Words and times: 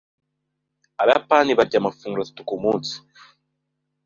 Abayapani 1.01 1.51
barya 1.59 1.77
amafunguro 1.79 2.21
atatu 2.23 2.41
kumunsi. 2.49 2.95